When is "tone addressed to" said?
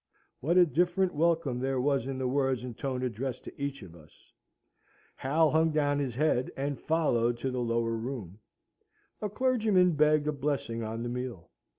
2.75-3.61